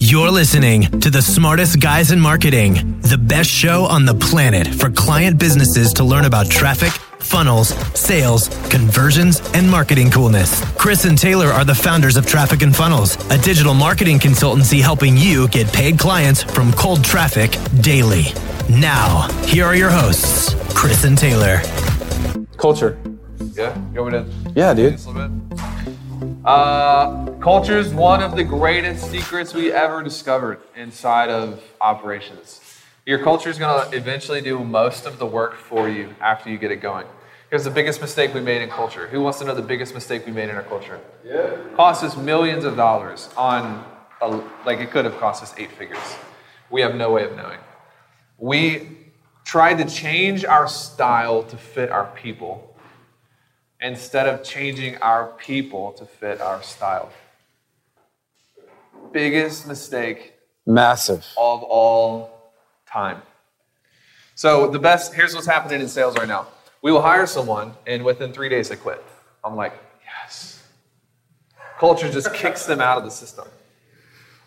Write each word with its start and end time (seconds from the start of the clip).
You're 0.00 0.30
listening 0.30 0.82
to 1.00 1.10
the 1.10 1.22
smartest 1.22 1.80
guys 1.80 2.10
in 2.12 2.20
marketing, 2.20 3.00
the 3.00 3.18
best 3.18 3.50
show 3.50 3.84
on 3.84 4.04
the 4.04 4.14
planet 4.14 4.66
for 4.66 4.90
client 4.90 5.38
businesses 5.38 5.92
to 5.94 6.04
learn 6.04 6.24
about 6.24 6.50
traffic, 6.50 6.92
funnels, 7.18 7.68
sales, 7.98 8.48
conversions, 8.68 9.40
and 9.54 9.70
marketing 9.70 10.10
coolness. 10.10 10.62
Chris 10.76 11.04
and 11.04 11.18
Taylor 11.18 11.48
are 11.48 11.64
the 11.64 11.74
founders 11.74 12.16
of 12.16 12.26
Traffic 12.26 12.62
and 12.62 12.74
Funnels, 12.74 13.16
a 13.30 13.38
digital 13.38 13.74
marketing 13.74 14.18
consultancy 14.18 14.80
helping 14.80 15.16
you 15.16 15.48
get 15.48 15.72
paid 15.72 15.98
clients 15.98 16.42
from 16.42 16.72
cold 16.72 17.04
traffic 17.04 17.56
daily. 17.80 18.24
Now, 18.68 19.28
here 19.44 19.64
are 19.64 19.76
your 19.76 19.90
hosts, 19.90 20.54
Chris 20.74 21.04
and 21.04 21.18
Taylor. 21.18 21.60
Culture. 22.56 22.98
Yeah, 23.54 23.76
you 23.92 24.02
want 24.02 24.14
me 24.14 24.18
to? 24.20 24.52
Yeah, 24.54 24.74
dude. 24.74 24.98
Uh, 26.44 27.30
culture 27.38 27.78
is 27.78 27.94
one 27.94 28.20
of 28.20 28.34
the 28.34 28.42
greatest 28.42 29.08
secrets 29.12 29.54
we 29.54 29.70
ever 29.70 30.02
discovered 30.02 30.60
inside 30.74 31.30
of 31.30 31.62
operations. 31.80 32.60
Your 33.06 33.22
culture 33.22 33.48
is 33.48 33.58
going 33.58 33.90
to 33.90 33.96
eventually 33.96 34.40
do 34.40 34.58
most 34.64 35.06
of 35.06 35.20
the 35.20 35.26
work 35.26 35.54
for 35.54 35.88
you 35.88 36.12
after 36.20 36.50
you 36.50 36.58
get 36.58 36.72
it 36.72 36.80
going. 36.80 37.06
Here's 37.48 37.62
the 37.62 37.70
biggest 37.70 38.00
mistake 38.00 38.34
we 38.34 38.40
made 38.40 38.60
in 38.60 38.70
culture. 38.70 39.06
Who 39.06 39.20
wants 39.20 39.38
to 39.38 39.44
know 39.44 39.54
the 39.54 39.62
biggest 39.62 39.94
mistake 39.94 40.26
we 40.26 40.32
made 40.32 40.48
in 40.48 40.56
our 40.56 40.64
culture? 40.64 40.98
Yeah. 41.24 41.56
Cost 41.76 42.02
us 42.02 42.16
millions 42.16 42.64
of 42.64 42.74
dollars 42.74 43.28
on, 43.36 43.84
a, 44.20 44.42
like 44.66 44.80
it 44.80 44.90
could 44.90 45.04
have 45.04 45.18
cost 45.20 45.44
us 45.44 45.54
eight 45.58 45.70
figures. 45.70 46.16
We 46.70 46.80
have 46.80 46.96
no 46.96 47.12
way 47.12 47.24
of 47.24 47.36
knowing. 47.36 47.60
We 48.38 48.98
tried 49.44 49.78
to 49.78 49.84
change 49.84 50.44
our 50.44 50.66
style 50.66 51.44
to 51.44 51.56
fit 51.56 51.90
our 51.90 52.06
people 52.16 52.71
instead 53.82 54.28
of 54.28 54.44
changing 54.44 54.96
our 54.98 55.26
people 55.38 55.92
to 55.92 56.06
fit 56.06 56.40
our 56.40 56.62
style. 56.62 57.10
Biggest 59.12 59.66
mistake 59.66 60.34
Massive. 60.66 61.26
of 61.36 61.62
all 61.64 62.52
time. 62.86 63.20
So 64.36 64.68
the 64.70 64.78
best 64.78 65.12
here's 65.12 65.34
what's 65.34 65.46
happening 65.46 65.80
in 65.80 65.88
sales 65.88 66.16
right 66.16 66.28
now. 66.28 66.46
We 66.80 66.92
will 66.92 67.02
hire 67.02 67.26
someone 67.26 67.74
and 67.86 68.04
within 68.04 68.32
three 68.32 68.48
days 68.48 68.68
they 68.68 68.76
quit. 68.76 69.04
I'm 69.44 69.56
like, 69.56 69.74
yes. 70.04 70.62
Culture 71.78 72.10
just 72.10 72.32
kicks 72.34 72.64
them 72.64 72.80
out 72.80 72.98
of 72.98 73.04
the 73.04 73.10
system. 73.10 73.46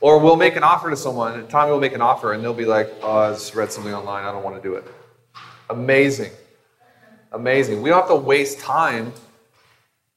Or 0.01 0.19
we'll 0.19 0.35
make 0.35 0.55
an 0.55 0.63
offer 0.63 0.89
to 0.89 0.97
someone, 0.97 1.39
and 1.39 1.49
Tommy 1.49 1.71
will 1.71 1.79
make 1.79 1.93
an 1.93 2.01
offer, 2.01 2.33
and 2.33 2.43
they'll 2.43 2.53
be 2.53 2.65
like, 2.65 2.93
oh, 3.01 3.17
I 3.17 3.31
just 3.31 3.55
read 3.55 3.71
something 3.71 3.93
online, 3.93 4.25
I 4.25 4.31
don't 4.31 4.43
want 4.43 4.55
to 4.55 4.61
do 4.61 4.75
it. 4.75 4.83
Amazing. 5.69 6.31
Amazing. 7.31 7.81
We 7.81 7.89
don't 7.89 7.99
have 7.99 8.09
to 8.09 8.15
waste 8.15 8.59
time 8.59 9.13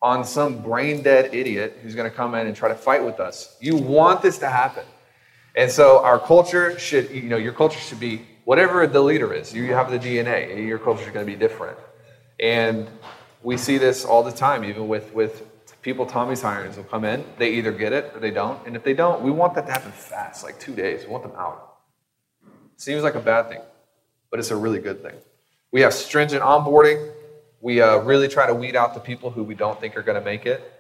on 0.01 0.25
some 0.25 0.63
brain 0.63 1.03
dead 1.03 1.35
idiot 1.35 1.79
who's 1.83 1.95
going 1.95 2.09
to 2.09 2.17
come 2.17 2.35
in 2.35 2.47
and 2.47 2.55
try 2.55 2.69
to 2.69 2.75
fight 2.75 3.05
with 3.05 3.21
us. 3.21 3.57
You 3.61 3.77
want 3.77 4.23
this 4.23 4.39
to 4.39 4.49
happen. 4.49 4.85
And 5.57 5.71
so 5.71 6.05
our 6.05 6.21
culture 6.21 6.79
should, 6.79 7.11
you 7.11 7.23
know, 7.23 7.37
your 7.37 7.53
culture 7.53 7.81
should 7.81 7.99
be 7.99 8.23
whatever 8.45 8.87
the 8.87 9.01
leader 9.01 9.33
is. 9.33 9.53
You 9.53 9.75
have 9.75 9.91
the 9.91 9.99
DNA, 9.99 10.67
your 10.67 10.79
culture 10.79 11.03
is 11.03 11.11
going 11.11 11.27
to 11.27 11.31
be 11.31 11.37
different. 11.37 11.79
And 12.39 12.89
we 13.43 13.57
see 13.57 13.77
this 13.77 14.05
all 14.05 14.23
the 14.23 14.33
time, 14.33 14.65
even 14.65 14.87
with, 14.87 15.13
with 15.13 15.43
people 15.83 16.07
Tommy's 16.07 16.43
hiring. 16.43 16.71
They'll 16.73 16.85
come 16.85 17.05
in, 17.05 17.25
they 17.39 17.55
either 17.55 17.73
get 17.73 17.93
it 17.93 18.13
or 18.15 18.21
they 18.21 18.31
don't. 18.31 18.65
And 18.67 18.77
if 18.77 18.85
they 18.85 18.95
don't, 18.95 19.21
we 19.23 19.31
want 19.31 19.55
that 19.55 19.67
to 19.67 19.73
happen 19.73 19.91
fast, 19.91 20.45
like 20.45 20.61
two 20.61 20.75
days. 20.75 21.05
We 21.05 21.11
want 21.11 21.25
them 21.25 21.33
out. 21.37 21.77
Seems 22.77 23.03
like 23.03 23.17
a 23.17 23.21
bad 23.21 23.49
thing, 23.49 23.61
but 24.31 24.39
it's 24.39 24.53
a 24.53 24.57
really 24.57 24.79
good 24.79 25.03
thing. 25.03 25.15
We 25.73 25.81
have 25.81 25.93
stringent 25.93 26.43
onboarding. 26.43 27.13
We 27.61 27.81
uh, 27.81 27.99
really 27.99 28.29
try 28.29 28.47
to 28.47 28.55
weed 28.55 28.77
out 28.77 28.95
the 28.95 29.01
people 29.01 29.31
who 29.31 29.43
we 29.43 29.55
don't 29.55 29.81
think 29.81 29.97
are 29.97 30.03
going 30.03 30.19
to 30.19 30.25
make 30.25 30.47
it. 30.47 30.73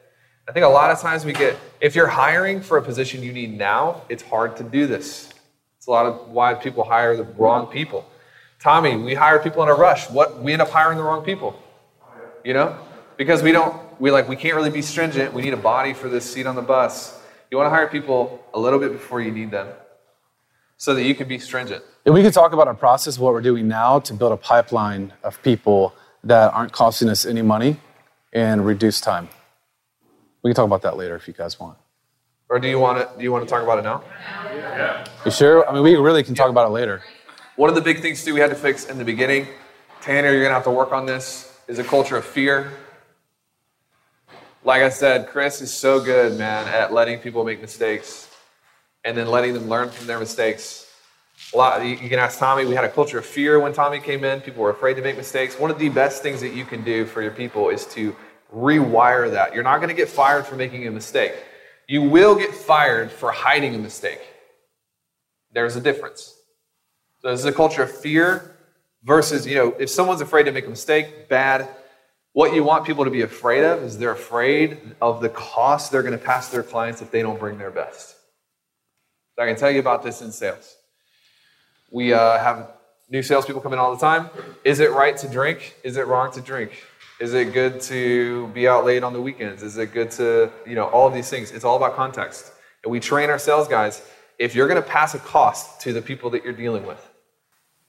I 0.48 0.52
think 0.52 0.64
a 0.64 0.68
lot 0.68 0.90
of 0.90 1.00
times 1.00 1.24
we 1.24 1.32
get, 1.32 1.56
if 1.80 1.94
you're 1.94 2.06
hiring 2.06 2.62
for 2.62 2.78
a 2.78 2.82
position 2.82 3.22
you 3.22 3.32
need 3.32 3.56
now, 3.56 4.02
it's 4.08 4.22
hard 4.22 4.56
to 4.56 4.62
do 4.62 4.86
this. 4.86 5.32
It's 5.76 5.86
a 5.86 5.90
lot 5.90 6.06
of 6.06 6.28
why 6.28 6.54
people 6.54 6.84
hire 6.84 7.16
the 7.16 7.24
wrong 7.24 7.66
people. 7.66 8.08
Tommy, 8.60 8.96
we 8.96 9.14
hire 9.14 9.38
people 9.38 9.62
in 9.62 9.68
a 9.68 9.74
rush. 9.74 10.08
What 10.10 10.42
we 10.42 10.52
end 10.52 10.62
up 10.62 10.70
hiring 10.70 10.96
the 10.98 11.04
wrong 11.04 11.24
people. 11.24 11.60
You 12.44 12.54
know? 12.54 12.78
Because 13.16 13.42
we 13.42 13.52
don't 13.52 13.76
we 14.00 14.10
like 14.10 14.28
we 14.28 14.36
can't 14.36 14.54
really 14.56 14.70
be 14.70 14.82
stringent. 14.82 15.34
We 15.34 15.42
need 15.42 15.52
a 15.52 15.58
body 15.58 15.92
for 15.92 16.08
this 16.08 16.32
seat 16.32 16.46
on 16.46 16.54
the 16.54 16.62
bus. 16.62 17.20
You 17.50 17.58
want 17.58 17.66
to 17.66 17.70
hire 17.70 17.88
people 17.88 18.42
a 18.54 18.60
little 18.60 18.78
bit 18.78 18.92
before 18.92 19.20
you 19.20 19.30
need 19.30 19.50
them 19.50 19.68
so 20.76 20.94
that 20.94 21.02
you 21.02 21.14
can 21.14 21.28
be 21.28 21.38
stringent. 21.38 21.82
And 22.04 22.14
we 22.14 22.22
can 22.22 22.32
talk 22.32 22.52
about 22.52 22.68
our 22.68 22.74
process, 22.74 23.18
what 23.18 23.32
we're 23.32 23.40
doing 23.40 23.68
now 23.68 23.98
to 24.00 24.14
build 24.14 24.32
a 24.32 24.36
pipeline 24.36 25.12
of 25.24 25.42
people 25.42 25.92
that 26.28 26.52
aren't 26.54 26.72
costing 26.72 27.08
us 27.08 27.26
any 27.26 27.42
money 27.42 27.78
and 28.32 28.64
reduce 28.64 29.00
time. 29.00 29.28
We 30.42 30.50
can 30.50 30.54
talk 30.56 30.66
about 30.66 30.82
that 30.82 30.96
later 30.96 31.16
if 31.16 31.26
you 31.26 31.34
guys 31.34 31.58
want. 31.58 31.78
Or 32.48 32.58
do 32.58 32.68
you 32.68 32.78
want 32.78 32.98
to 32.98 33.18
do 33.18 33.22
you 33.22 33.32
want 33.32 33.44
to 33.44 33.50
talk 33.50 33.62
about 33.62 33.78
it 33.78 33.82
now? 33.82 34.02
Yeah. 34.54 35.06
You 35.24 35.30
sure? 35.30 35.68
I 35.68 35.72
mean, 35.72 35.82
we 35.82 35.96
really 35.96 36.22
can 36.22 36.34
talk 36.34 36.48
about 36.48 36.66
it 36.66 36.70
later. 36.70 37.02
One 37.56 37.68
of 37.68 37.74
the 37.74 37.82
big 37.82 38.00
things 38.00 38.24
too 38.24 38.34
we 38.34 38.40
had 38.40 38.50
to 38.50 38.56
fix 38.56 38.86
in 38.86 38.98
the 38.98 39.04
beginning, 39.04 39.48
Tanner, 40.00 40.32
you're 40.32 40.42
gonna 40.42 40.54
have 40.54 40.64
to 40.64 40.70
work 40.70 40.92
on 40.92 41.06
this, 41.06 41.58
is 41.66 41.78
a 41.78 41.84
culture 41.84 42.16
of 42.16 42.24
fear. 42.24 42.72
Like 44.64 44.82
I 44.82 44.88
said, 44.88 45.28
Chris 45.28 45.60
is 45.60 45.72
so 45.72 46.00
good, 46.00 46.38
man, 46.38 46.66
at 46.68 46.92
letting 46.92 47.18
people 47.18 47.44
make 47.44 47.60
mistakes 47.60 48.28
and 49.04 49.16
then 49.16 49.26
letting 49.26 49.54
them 49.54 49.68
learn 49.68 49.90
from 49.90 50.06
their 50.06 50.18
mistakes. 50.18 50.87
A 51.54 51.56
lot, 51.56 51.84
you 51.84 51.96
can 51.96 52.18
ask 52.18 52.38
Tommy. 52.38 52.66
We 52.66 52.74
had 52.74 52.84
a 52.84 52.90
culture 52.90 53.18
of 53.18 53.24
fear 53.26 53.58
when 53.58 53.72
Tommy 53.72 54.00
came 54.00 54.22
in. 54.22 54.40
People 54.40 54.62
were 54.62 54.70
afraid 54.70 54.94
to 54.94 55.02
make 55.02 55.16
mistakes. 55.16 55.58
One 55.58 55.70
of 55.70 55.78
the 55.78 55.88
best 55.88 56.22
things 56.22 56.40
that 56.40 56.52
you 56.52 56.64
can 56.64 56.84
do 56.84 57.06
for 57.06 57.22
your 57.22 57.30
people 57.30 57.70
is 57.70 57.86
to 57.86 58.14
rewire 58.54 59.30
that. 59.30 59.54
You're 59.54 59.62
not 59.62 59.78
going 59.78 59.88
to 59.88 59.94
get 59.94 60.08
fired 60.08 60.46
for 60.46 60.56
making 60.56 60.86
a 60.86 60.90
mistake. 60.90 61.32
You 61.86 62.02
will 62.02 62.34
get 62.34 62.54
fired 62.54 63.10
for 63.10 63.32
hiding 63.32 63.74
a 63.74 63.78
mistake. 63.78 64.20
There's 65.52 65.76
a 65.76 65.80
difference. 65.80 66.34
So 67.20 67.30
this 67.30 67.40
is 67.40 67.46
a 67.46 67.52
culture 67.52 67.82
of 67.82 67.90
fear 67.90 68.56
versus, 69.02 69.46
you 69.46 69.54
know, 69.54 69.74
if 69.78 69.88
someone's 69.88 70.20
afraid 70.20 70.44
to 70.44 70.52
make 70.52 70.66
a 70.66 70.70
mistake, 70.70 71.28
bad. 71.28 71.68
What 72.32 72.54
you 72.54 72.62
want 72.62 72.84
people 72.84 73.04
to 73.04 73.10
be 73.10 73.22
afraid 73.22 73.64
of 73.64 73.82
is 73.82 73.96
they're 73.96 74.12
afraid 74.12 74.78
of 75.00 75.22
the 75.22 75.30
cost 75.30 75.90
they're 75.90 76.02
going 76.02 76.16
to 76.16 76.24
pass 76.24 76.50
their 76.50 76.62
clients 76.62 77.00
if 77.00 77.10
they 77.10 77.22
don't 77.22 77.40
bring 77.40 77.58
their 77.58 77.70
best. 77.70 78.16
So 79.34 79.42
I 79.42 79.46
can 79.46 79.56
tell 79.56 79.70
you 79.70 79.80
about 79.80 80.02
this 80.02 80.20
in 80.20 80.30
sales. 80.30 80.76
We 81.90 82.12
uh, 82.12 82.38
have 82.38 82.70
new 83.08 83.22
salespeople 83.22 83.62
come 83.62 83.72
in 83.72 83.78
all 83.78 83.94
the 83.94 84.00
time. 84.00 84.30
Is 84.64 84.80
it 84.80 84.92
right 84.92 85.16
to 85.18 85.28
drink? 85.28 85.76
Is 85.82 85.96
it 85.96 86.06
wrong 86.06 86.32
to 86.32 86.40
drink? 86.40 86.84
Is 87.20 87.34
it 87.34 87.52
good 87.52 87.80
to 87.82 88.48
be 88.48 88.68
out 88.68 88.84
late 88.84 89.02
on 89.02 89.12
the 89.12 89.20
weekends? 89.20 89.62
Is 89.62 89.76
it 89.76 89.92
good 89.92 90.10
to, 90.12 90.50
you 90.66 90.74
know, 90.74 90.84
all 90.84 91.08
of 91.08 91.14
these 91.14 91.28
things? 91.28 91.50
It's 91.50 91.64
all 91.64 91.76
about 91.76 91.96
context. 91.96 92.52
And 92.84 92.92
we 92.92 93.00
train 93.00 93.30
our 93.30 93.38
sales 93.38 93.66
guys 93.66 94.02
if 94.38 94.54
you're 94.54 94.68
going 94.68 94.80
to 94.80 94.88
pass 94.88 95.14
a 95.14 95.18
cost 95.18 95.80
to 95.82 95.92
the 95.92 96.00
people 96.00 96.30
that 96.30 96.44
you're 96.44 96.52
dealing 96.52 96.86
with, 96.86 97.04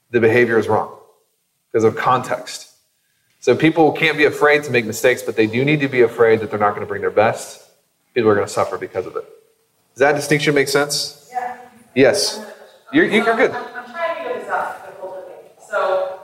the 0.10 0.20
behavior 0.20 0.58
is 0.58 0.68
wrong 0.68 0.98
because 1.72 1.84
of 1.84 1.96
context. 1.96 2.74
So 3.40 3.56
people 3.56 3.92
can't 3.92 4.18
be 4.18 4.26
afraid 4.26 4.64
to 4.64 4.72
make 4.72 4.86
mistakes, 4.86 5.22
but 5.22 5.36
they 5.36 5.48
do 5.48 5.64
need 5.64 5.80
to 5.82 5.88
be 5.88 6.02
afraid 6.02 6.40
that 6.42 6.50
they're 6.50 6.60
not 6.60 6.72
going 6.72 6.82
to 6.82 6.88
bring 6.88 7.02
their 7.02 7.12
best. 7.12 7.70
People 8.14 8.30
are 8.32 8.36
going 8.36 8.48
to 8.48 8.52
suffer 8.52 8.78
because 8.78 9.06
of 9.06 9.16
it. 9.16 9.26
Does 9.94 10.00
that 10.00 10.16
distinction 10.16 10.56
make 10.56 10.68
sense? 10.68 11.30
Yeah. 11.32 11.58
Yes. 11.96 12.44
You're, 12.92 13.06
you're 13.06 13.24
good. 13.24 13.52
I'm, 13.52 13.66
I'm 13.76 13.92
trying 13.92 14.16
to 14.18 14.24
figure 14.24 14.40
this 14.40 14.50
out, 14.50 14.86
the 14.88 15.00
culture 15.00 15.22
thing. 15.28 15.52
So, 15.70 16.20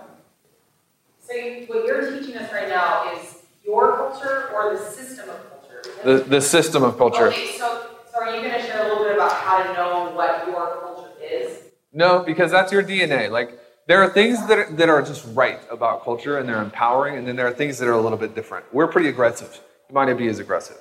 say 1.20 1.66
what 1.68 1.85
you're 1.85 2.20
teaching 2.20 2.38
us 2.38 2.45
right 2.56 2.70
now 2.70 3.14
is 3.16 3.38
your 3.64 3.98
culture 3.98 4.50
or 4.54 4.76
the 4.76 4.82
system 4.84 5.30
of 5.30 5.50
culture? 5.50 5.82
The, 6.04 6.24
the 6.24 6.42
system 6.42 6.84
of 6.84 6.98
culture. 6.98 7.30
Okay, 7.30 7.46
so, 7.58 7.88
so 8.12 8.20
are 8.20 8.36
you 8.36 8.42
going 8.42 8.54
to 8.54 8.66
share 8.66 8.82
a 8.82 8.88
little 8.88 9.04
bit 9.04 9.16
about 9.16 9.32
how 9.32 9.64
to 9.64 9.74
know 9.74 10.12
what 10.16 10.48
your 10.48 10.80
culture 10.82 11.12
is? 11.22 11.60
No, 11.94 12.24
because 12.24 12.52
that's 12.52 12.72
your 12.72 12.84
DNA. 12.84 13.30
Like 13.30 13.60
there 13.88 14.02
are 14.02 14.10
things 14.10 14.46
that 14.48 14.58
are, 14.58 14.72
that 14.72 14.90
are 14.90 15.02
just 15.02 15.26
right 15.34 15.60
about 15.70 16.04
culture 16.04 16.38
and 16.38 16.48
they're 16.48 16.62
empowering, 16.62 17.18
and 17.18 17.28
then 17.28 17.36
there 17.36 17.48
are 17.48 17.54
things 17.54 17.78
that 17.80 17.88
are 17.88 17.94
a 17.94 18.02
little 18.02 18.18
bit 18.18 18.36
different. 18.36 18.66
We're 18.74 18.88
pretty 18.88 19.10
aggressive. 19.10 19.60
You 19.90 19.96
might 19.96 20.06
not 20.06 20.18
be 20.18 20.28
as 20.28 20.40
aggressive, 20.40 20.78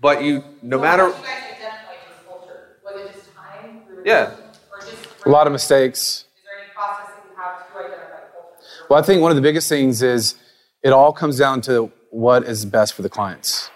but 0.00 0.22
you, 0.22 0.42
no 0.62 0.76
So 0.78 0.82
matter, 0.82 1.02
How 1.04 1.10
did 1.10 1.18
you 1.18 1.24
guys 1.24 1.42
identify 1.56 1.92
this 2.08 2.24
culture? 2.26 2.78
Was 2.84 2.96
it 2.96 3.14
just 3.14 3.34
time? 3.34 3.82
We 4.02 4.10
Yeah. 4.10 4.30
Or 4.30 4.36
just 4.80 5.26
A 5.26 5.28
lot 5.28 5.46
of 5.46 5.52
mistakes. 5.52 6.00
Is 6.00 6.24
there 6.44 6.64
any 6.64 6.72
process 6.74 7.14
that 7.14 7.24
you 7.28 7.36
have 7.36 7.72
to 7.72 7.78
identify 7.78 8.20
culture? 8.32 8.64
Well, 8.88 8.98
I 8.98 9.02
think 9.02 9.22
one 9.22 9.30
of 9.30 9.36
the 9.36 9.42
biggest 9.42 9.68
things 9.68 10.02
is 10.02 10.36
it 10.84 10.92
all 10.92 11.12
comes 11.12 11.38
down 11.38 11.62
to 11.62 11.90
what 12.10 12.44
is 12.44 12.64
best 12.64 12.92
for 12.92 13.02
the 13.02 13.08
clients. 13.08 13.70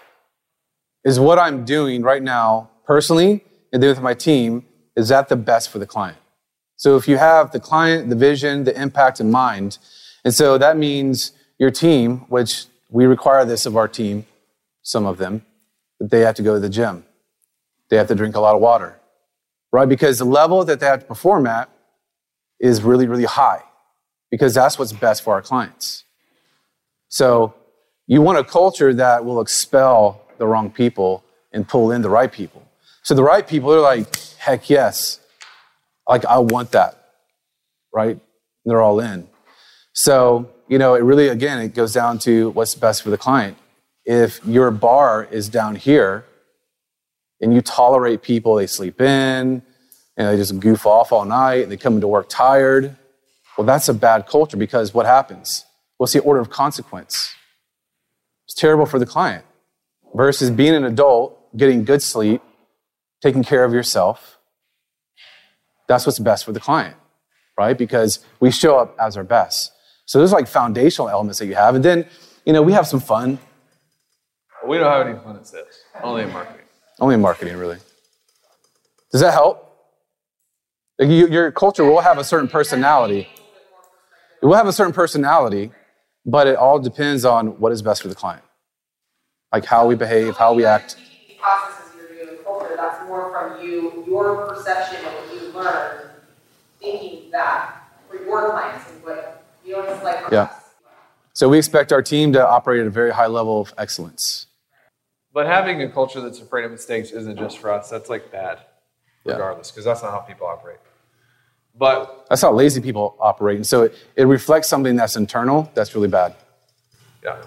Is 1.03 1.19
what 1.19 1.39
I'm 1.39 1.65
doing 1.65 2.03
right 2.03 2.21
now, 2.21 2.69
personally, 2.85 3.43
and 3.73 3.81
then 3.81 3.89
with 3.89 4.01
my 4.01 4.13
team, 4.13 4.65
is 4.95 5.09
that 5.09 5.27
the 5.27 5.35
best 5.35 5.69
for 5.69 5.79
the 5.79 5.87
client? 5.87 6.17
So 6.77 6.95
if 6.95 7.07
you 7.07 7.17
have 7.17 7.51
the 7.51 7.59
client, 7.59 8.09
the 8.09 8.15
vision, 8.15 8.63
the 8.63 8.79
impact 8.79 9.19
in 9.19 9.31
mind, 9.31 9.79
and 10.23 10.33
so 10.33 10.57
that 10.57 10.77
means 10.77 11.33
your 11.57 11.71
team, 11.71 12.19
which 12.29 12.67
we 12.89 13.05
require 13.05 13.43
this 13.43 13.65
of 13.65 13.75
our 13.75 13.87
team, 13.87 14.25
some 14.83 15.05
of 15.05 15.17
them, 15.17 15.45
that 15.99 16.11
they 16.11 16.21
have 16.21 16.35
to 16.35 16.43
go 16.43 16.53
to 16.53 16.59
the 16.59 16.69
gym. 16.69 17.05
They 17.89 17.97
have 17.97 18.07
to 18.07 18.15
drink 18.15 18.35
a 18.35 18.39
lot 18.39 18.55
of 18.55 18.61
water, 18.61 18.99
right? 19.71 19.89
Because 19.89 20.19
the 20.19 20.25
level 20.25 20.63
that 20.63 20.79
they 20.79 20.85
have 20.85 21.01
to 21.01 21.05
perform 21.05 21.47
at 21.47 21.69
is 22.59 22.83
really, 22.83 23.07
really 23.07 23.25
high 23.25 23.63
because 24.29 24.53
that's 24.53 24.77
what's 24.77 24.93
best 24.93 25.23
for 25.23 25.33
our 25.33 25.41
clients. 25.41 26.03
So 27.09 27.53
you 28.07 28.21
want 28.21 28.37
a 28.37 28.43
culture 28.43 28.93
that 28.93 29.25
will 29.25 29.41
expel 29.41 30.21
the 30.37 30.47
wrong 30.47 30.71
people 30.71 31.23
and 31.51 31.67
pull 31.67 31.91
in 31.91 32.01
the 32.01 32.09
right 32.09 32.31
people. 32.31 32.63
So 33.03 33.13
the 33.13 33.23
right 33.23 33.47
people 33.47 33.73
are 33.73 33.81
like, 33.81 34.15
heck 34.37 34.69
yes. 34.69 35.19
Like, 36.07 36.25
I 36.25 36.39
want 36.39 36.71
that, 36.71 36.97
right? 37.93 38.11
And 38.15 38.21
they're 38.65 38.81
all 38.81 38.99
in. 38.99 39.27
So, 39.93 40.49
you 40.67 40.77
know, 40.77 40.95
it 40.95 41.03
really, 41.03 41.27
again, 41.27 41.59
it 41.59 41.73
goes 41.73 41.93
down 41.93 42.19
to 42.19 42.51
what's 42.51 42.75
best 42.75 43.03
for 43.03 43.09
the 43.09 43.17
client. 43.17 43.57
If 44.05 44.43
your 44.45 44.71
bar 44.71 45.27
is 45.29 45.49
down 45.49 45.75
here 45.75 46.25
and 47.41 47.53
you 47.53 47.61
tolerate 47.61 48.21
people, 48.21 48.55
they 48.55 48.67
sleep 48.67 49.01
in 49.01 49.61
and 50.17 50.27
they 50.27 50.35
just 50.35 50.59
goof 50.59 50.85
off 50.85 51.11
all 51.11 51.25
night, 51.25 51.63
and 51.63 51.71
they 51.71 51.77
come 51.77 51.95
into 51.95 52.07
work 52.07 52.27
tired, 52.27 52.95
well, 53.57 53.65
that's 53.65 53.87
a 53.87 53.93
bad 53.93 54.27
culture 54.27 54.57
because 54.57 54.93
what 54.93 55.05
happens? 55.05 55.65
What's 55.99 56.13
the 56.13 56.21
order 56.21 56.39
of 56.39 56.49
consequence? 56.49 57.35
It's 58.45 58.55
terrible 58.55 58.85
for 58.85 58.99
the 58.99 59.05
client 59.05 59.43
versus 60.15 60.49
being 60.49 60.73
an 60.73 60.85
adult, 60.85 61.55
getting 61.57 61.83
good 61.83 62.01
sleep, 62.01 62.41
taking 63.21 63.43
care 63.43 63.65
of 63.65 63.73
yourself. 63.73 64.39
That's 65.89 66.05
what's 66.05 66.17
best 66.17 66.45
for 66.45 66.53
the 66.53 66.59
client, 66.61 66.95
right? 67.57 67.77
Because 67.77 68.19
we 68.39 68.49
show 68.49 68.77
up 68.77 68.95
as 68.97 69.17
our 69.17 69.25
best. 69.25 69.73
So 70.05 70.19
there's 70.19 70.31
like 70.31 70.47
foundational 70.47 71.09
elements 71.09 71.37
that 71.39 71.47
you 71.47 71.55
have. 71.55 71.75
And 71.75 71.83
then, 71.83 72.05
you 72.45 72.53
know, 72.53 72.61
we 72.61 72.71
have 72.71 72.87
some 72.87 73.01
fun. 73.01 73.37
We 74.65 74.77
don't 74.77 74.89
have 74.89 75.05
any 75.05 75.19
fun 75.19 75.35
in 75.35 75.43
sales, 75.43 75.67
only 76.01 76.23
in 76.23 76.31
marketing. 76.31 76.65
Only 77.01 77.15
in 77.15 77.21
marketing, 77.21 77.57
really. 77.57 77.77
Does 79.11 79.19
that 79.19 79.33
help? 79.33 79.69
Like 80.97 81.09
you, 81.09 81.27
your 81.27 81.51
culture 81.51 81.83
will 81.83 81.99
have 81.99 82.17
a 82.17 82.23
certain 82.23 82.47
personality. 82.47 83.27
It 84.41 84.45
will 84.45 84.55
have 84.55 84.67
a 84.67 84.73
certain 84.73 84.93
personality, 84.93 85.71
but 86.29 86.47
it 86.47 86.55
all 86.55 86.79
depends 86.79 87.25
on 87.25 87.59
what 87.59 87.71
is 87.71 87.81
best 87.81 88.01
for 88.01 88.07
the 88.07 88.15
client. 88.15 88.43
Like 89.51 89.65
how 89.65 89.87
we 89.87 89.95
behave, 89.95 90.37
how 90.37 90.53
we 90.53 90.65
act. 90.65 90.95
Processes 91.39 91.91
you're 91.97 92.25
doing 92.25 92.43
culture, 92.43 92.75
that's 92.75 93.07
more 93.07 93.31
from 93.31 93.65
you, 93.65 94.03
your 94.07 94.47
perception 94.47 95.03
of 95.05 95.13
what 95.13 95.33
you 95.33 95.51
learned, 95.51 96.09
thinking 96.79 97.31
that 97.31 97.83
for 98.07 98.17
your 98.23 98.51
clients 98.51 98.89
and 98.91 99.03
what 99.03 99.43
you 99.65 99.73
know 99.73 99.79
what 99.79 99.89
it's 99.89 100.03
like 100.03 100.31
Yeah. 100.31 100.43
us. 100.43 100.53
So 101.33 101.49
we 101.49 101.57
expect 101.57 101.91
our 101.91 102.01
team 102.01 102.33
to 102.33 102.47
operate 102.47 102.81
at 102.81 102.87
a 102.87 102.91
very 102.91 103.11
high 103.11 103.27
level 103.27 103.61
of 103.61 103.73
excellence. 103.77 104.47
But 105.33 105.45
having 105.45 105.81
a 105.81 105.89
culture 105.89 106.21
that's 106.21 106.41
afraid 106.41 106.65
of 106.65 106.71
mistakes 106.71 107.11
isn't 107.11 107.37
just 107.37 107.59
for 107.59 107.71
us. 107.71 107.89
That's 107.89 108.09
like 108.09 108.31
bad, 108.31 108.59
regardless, 109.23 109.71
because 109.71 109.85
that's 109.85 110.01
not 110.03 110.11
how 110.11 110.19
people 110.19 110.47
operate. 110.47 110.79
But 111.79 112.25
That's 112.27 112.41
how 112.41 112.51
lazy 112.51 112.81
people 112.81 113.15
operate. 113.21 113.55
And 113.55 113.65
so 113.65 113.83
it, 113.83 113.95
it 114.17 114.25
reflects 114.25 114.67
something 114.67 114.97
that's 114.97 115.15
internal 115.15 115.71
that's 115.73 115.95
really 115.95 116.09
bad. 116.09 116.35
yeah, 117.23 117.41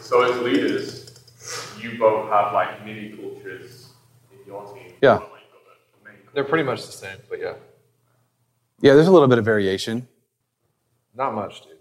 So 0.00 0.22
as 0.22 0.40
leaders, 0.42 1.12
you 1.80 1.98
both 1.98 2.30
have 2.30 2.52
like 2.52 2.84
mini 2.86 3.10
cultures 3.10 3.88
in 4.32 4.38
your 4.46 4.64
team. 4.72 4.92
Yeah. 5.02 5.14
Like, 5.14 5.20
got 5.20 5.28
the 6.04 6.08
main 6.08 6.18
they're 6.32 6.44
pretty 6.44 6.62
much 6.62 6.86
the 6.86 6.92
same. 6.92 7.18
But 7.28 7.40
yeah, 7.40 7.54
Yeah, 8.80 8.94
there's 8.94 9.08
a 9.08 9.12
little 9.12 9.28
bit 9.28 9.38
of 9.38 9.44
variation. 9.44 10.06
not 11.12 11.34
much, 11.34 11.62
dude. 11.62 11.72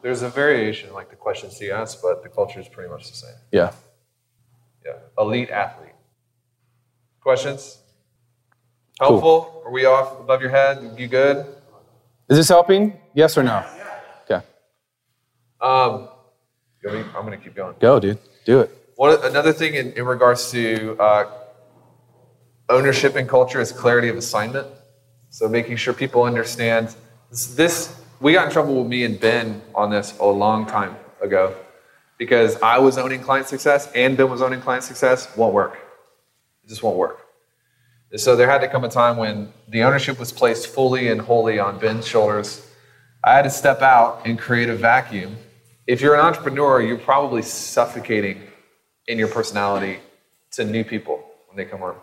There's 0.00 0.22
a 0.22 0.30
variation, 0.30 0.94
like 0.94 1.10
the 1.10 1.16
questions 1.16 1.58
he 1.58 1.70
asked, 1.70 2.00
but 2.02 2.22
the 2.22 2.30
culture 2.30 2.58
is 2.58 2.68
pretty 2.68 2.88
much 2.88 3.10
the 3.10 3.16
same. 3.16 3.34
Yeah. 3.52 3.72
Yeah, 4.82 4.94
elite 5.18 5.50
athlete. 5.50 5.92
Questions? 7.20 7.82
Helpful? 9.00 9.62
Are 9.64 9.72
we 9.72 9.86
off 9.86 10.20
above 10.20 10.42
your 10.42 10.50
head? 10.50 10.94
You 10.98 11.08
good? 11.08 11.38
Is 12.28 12.36
this 12.36 12.48
helping? 12.48 13.00
Yes 13.14 13.38
or 13.38 13.42
no? 13.42 13.64
Yeah. 13.76 14.00
Okay. 14.24 14.46
Um, 15.60 16.08
you 16.82 16.90
want 16.90 16.98
me- 17.06 17.12
I'm 17.16 17.24
going 17.26 17.38
to 17.38 17.42
keep 17.42 17.54
going. 17.54 17.74
Go, 17.80 17.98
dude. 17.98 18.18
Do 18.44 18.60
it. 18.60 18.70
One, 18.96 19.16
another 19.24 19.54
thing 19.54 19.74
in, 19.74 19.92
in 19.94 20.04
regards 20.04 20.50
to 20.50 20.96
uh, 21.00 21.30
ownership 22.68 23.16
and 23.16 23.26
culture 23.26 23.58
is 23.58 23.72
clarity 23.72 24.10
of 24.10 24.16
assignment. 24.18 24.66
So 25.30 25.48
making 25.48 25.76
sure 25.76 25.94
people 25.94 26.24
understand 26.24 26.94
this, 27.30 27.46
this. 27.54 27.96
We 28.20 28.34
got 28.34 28.46
in 28.46 28.52
trouble 28.52 28.82
with 28.82 28.88
me 28.90 29.04
and 29.04 29.18
Ben 29.18 29.62
on 29.74 29.90
this 29.90 30.18
a 30.18 30.26
long 30.26 30.66
time 30.66 30.94
ago 31.22 31.56
because 32.18 32.60
I 32.60 32.78
was 32.78 32.98
owning 32.98 33.20
client 33.22 33.48
success 33.48 33.90
and 33.94 34.14
Ben 34.18 34.28
was 34.28 34.42
owning 34.42 34.60
client 34.60 34.84
success. 34.84 35.34
Won't 35.38 35.54
work. 35.54 35.78
It 36.64 36.68
just 36.68 36.82
won't 36.82 36.98
work. 36.98 37.26
So 38.16 38.34
there 38.34 38.50
had 38.50 38.60
to 38.62 38.68
come 38.68 38.84
a 38.84 38.88
time 38.88 39.16
when 39.16 39.52
the 39.68 39.84
ownership 39.84 40.18
was 40.18 40.32
placed 40.32 40.66
fully 40.66 41.08
and 41.08 41.20
wholly 41.20 41.60
on 41.60 41.78
Ben's 41.78 42.06
shoulders. 42.06 42.66
I 43.22 43.34
had 43.34 43.42
to 43.42 43.50
step 43.50 43.82
out 43.82 44.22
and 44.24 44.36
create 44.36 44.68
a 44.68 44.74
vacuum. 44.74 45.36
If 45.86 46.00
you're 46.00 46.14
an 46.14 46.20
entrepreneur, 46.20 46.80
you're 46.80 46.98
probably 46.98 47.42
suffocating 47.42 48.42
in 49.06 49.16
your 49.16 49.28
personality 49.28 50.00
to 50.52 50.64
new 50.64 50.82
people 50.82 51.24
when 51.46 51.56
they 51.56 51.64
come 51.64 51.82
on. 51.84 51.94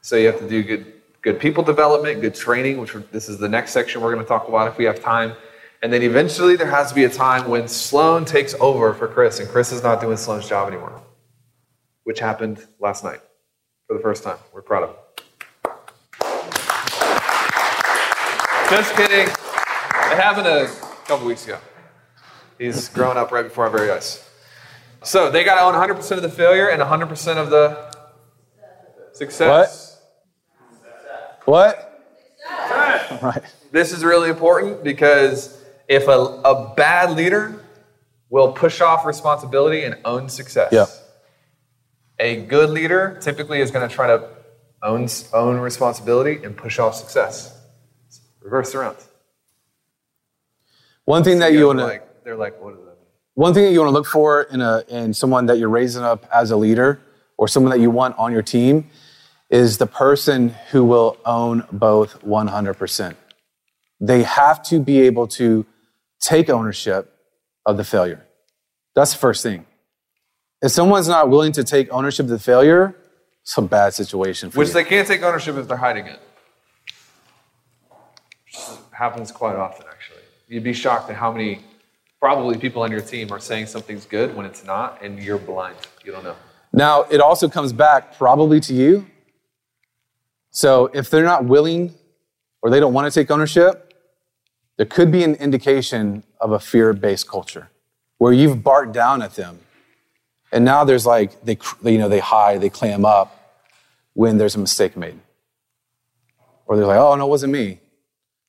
So 0.00 0.16
you 0.16 0.26
have 0.26 0.38
to 0.38 0.48
do 0.48 0.62
good, 0.62 0.92
good 1.20 1.38
people 1.38 1.62
development, 1.62 2.22
good 2.22 2.34
training, 2.34 2.78
which 2.78 2.94
this 3.10 3.28
is 3.28 3.38
the 3.38 3.48
next 3.48 3.72
section 3.72 4.00
we're 4.00 4.12
going 4.12 4.24
to 4.24 4.28
talk 4.28 4.48
about 4.48 4.68
if 4.68 4.78
we 4.78 4.84
have 4.84 5.02
time. 5.02 5.34
And 5.82 5.92
then 5.92 6.02
eventually 6.02 6.56
there 6.56 6.70
has 6.70 6.88
to 6.88 6.94
be 6.94 7.04
a 7.04 7.10
time 7.10 7.48
when 7.48 7.68
Sloan 7.68 8.24
takes 8.24 8.54
over 8.58 8.94
for 8.94 9.06
Chris, 9.06 9.38
and 9.38 9.48
Chris 9.48 9.70
is 9.72 9.82
not 9.82 10.00
doing 10.00 10.16
Sloan's 10.16 10.48
job 10.48 10.68
anymore, 10.68 11.02
which 12.04 12.20
happened 12.20 12.64
last 12.80 13.04
night 13.04 13.20
for 13.86 13.96
the 13.96 14.02
first 14.02 14.22
time. 14.22 14.38
We're 14.54 14.62
proud 14.62 14.84
of 14.84 14.90
him. 14.90 14.96
Just 18.72 18.94
kidding. 18.94 19.26
It 19.28 20.16
happened 20.18 20.46
a 20.46 20.66
couple 21.04 21.26
weeks 21.26 21.44
ago. 21.44 21.58
He's 22.58 22.88
grown 22.88 23.18
up 23.18 23.30
right 23.30 23.42
before 23.42 23.64
our 23.64 23.70
very 23.70 23.90
eyes. 23.90 24.26
So 25.02 25.30
they 25.30 25.44
got 25.44 25.56
to 25.56 25.60
own 25.60 25.74
100% 25.74 26.10
of 26.16 26.22
the 26.22 26.30
failure 26.30 26.68
and 26.68 26.80
100% 26.80 27.36
of 27.36 27.50
the 27.50 27.94
success. 29.12 30.00
What? 31.44 32.02
Right. 33.22 33.42
This 33.72 33.92
is 33.92 34.02
really 34.04 34.30
important 34.30 34.82
because 34.82 35.62
if 35.86 36.08
a, 36.08 36.12
a 36.12 36.72
bad 36.74 37.10
leader 37.14 37.62
will 38.30 38.52
push 38.52 38.80
off 38.80 39.04
responsibility 39.04 39.84
and 39.84 39.98
own 40.06 40.30
success, 40.30 40.72
Yeah. 40.72 40.86
a 42.18 42.36
good 42.46 42.70
leader 42.70 43.18
typically 43.20 43.60
is 43.60 43.70
going 43.70 43.86
to 43.86 43.94
try 43.94 44.06
to 44.06 44.30
own, 44.82 45.08
own 45.34 45.58
responsibility 45.58 46.42
and 46.42 46.56
push 46.56 46.78
off 46.78 46.94
success. 46.94 47.51
Reverse 48.42 48.74
around. 48.74 48.96
One 51.04 51.24
thing 51.24 51.38
that 51.40 51.52
you 51.52 51.66
want 51.66 51.78
to 51.80 51.84
like, 51.84 52.24
they're 52.24 52.36
like, 52.36 52.60
what 52.62 52.74
is 52.74 52.80
that? 52.84 52.96
one 53.34 53.54
thing 53.54 53.64
that 53.64 53.72
you 53.72 53.80
want 53.80 53.88
to 53.88 53.92
look 53.92 54.06
for 54.06 54.42
in 54.42 54.60
a 54.60 54.84
in 54.88 55.14
someone 55.14 55.46
that 55.46 55.58
you're 55.58 55.68
raising 55.68 56.02
up 56.02 56.26
as 56.32 56.50
a 56.50 56.56
leader 56.56 57.00
or 57.38 57.48
someone 57.48 57.70
that 57.70 57.80
you 57.80 57.90
want 57.90 58.16
on 58.18 58.32
your 58.32 58.42
team 58.42 58.88
is 59.50 59.78
the 59.78 59.86
person 59.86 60.50
who 60.70 60.84
will 60.84 61.18
own 61.26 61.64
both 61.72 62.20
100%. 62.22 63.14
They 64.00 64.22
have 64.22 64.62
to 64.64 64.80
be 64.80 65.00
able 65.02 65.26
to 65.28 65.66
take 66.22 66.48
ownership 66.48 67.12
of 67.66 67.76
the 67.76 67.84
failure. 67.84 68.24
That's 68.94 69.12
the 69.12 69.18
first 69.18 69.42
thing. 69.42 69.66
If 70.62 70.70
someone's 70.70 71.08
not 71.08 71.28
willing 71.28 71.52
to 71.52 71.64
take 71.64 71.92
ownership 71.92 72.24
of 72.24 72.30
the 72.30 72.38
failure, 72.38 72.96
it's 73.42 73.56
a 73.58 73.62
bad 73.62 73.92
situation 73.94 74.50
for 74.50 74.58
Which 74.58 74.68
you. 74.68 74.74
they 74.74 74.84
can't 74.84 75.06
take 75.06 75.22
ownership 75.22 75.56
if 75.56 75.68
they're 75.68 75.76
hiding 75.76 76.06
it. 76.06 76.20
Happens 78.92 79.32
quite 79.32 79.56
often, 79.56 79.86
actually. 79.90 80.20
You'd 80.48 80.64
be 80.64 80.72
shocked 80.72 81.10
at 81.10 81.16
how 81.16 81.32
many, 81.32 81.60
probably 82.20 82.58
people 82.58 82.82
on 82.82 82.90
your 82.90 83.00
team 83.00 83.32
are 83.32 83.40
saying 83.40 83.66
something's 83.66 84.04
good 84.04 84.36
when 84.36 84.46
it's 84.46 84.64
not, 84.64 85.02
and 85.02 85.18
you're 85.18 85.38
blind. 85.38 85.76
You 86.04 86.12
don't 86.12 86.24
know. 86.24 86.36
Now, 86.72 87.02
it 87.10 87.20
also 87.20 87.48
comes 87.48 87.72
back 87.72 88.16
probably 88.16 88.60
to 88.60 88.74
you. 88.74 89.06
So 90.50 90.90
if 90.92 91.10
they're 91.10 91.24
not 91.24 91.44
willing 91.44 91.94
or 92.60 92.70
they 92.70 92.80
don't 92.80 92.92
want 92.92 93.12
to 93.12 93.20
take 93.20 93.30
ownership, 93.30 93.94
there 94.76 94.86
could 94.86 95.10
be 95.10 95.24
an 95.24 95.34
indication 95.36 96.24
of 96.40 96.52
a 96.52 96.58
fear 96.58 96.92
based 96.92 97.28
culture 97.28 97.70
where 98.18 98.32
you've 98.32 98.62
barked 98.62 98.92
down 98.92 99.22
at 99.22 99.34
them. 99.34 99.58
And 100.52 100.64
now 100.64 100.84
there's 100.84 101.06
like, 101.06 101.42
they, 101.44 101.58
you 101.82 101.98
know, 101.98 102.08
they 102.08 102.20
hide, 102.20 102.60
they 102.60 102.70
clam 102.70 103.04
up 103.04 103.60
when 104.12 104.36
there's 104.38 104.54
a 104.54 104.58
mistake 104.58 104.96
made. 104.96 105.18
Or 106.66 106.76
they're 106.76 106.86
like, 106.86 106.98
oh, 106.98 107.14
no, 107.14 107.26
it 107.26 107.30
wasn't 107.30 107.52
me. 107.52 107.80